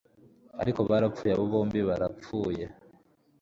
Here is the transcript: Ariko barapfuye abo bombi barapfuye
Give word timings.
Ariko 0.61 0.79
barapfuye 0.89 1.31
abo 1.33 1.45
bombi 1.51 1.79
barapfuye 1.89 2.65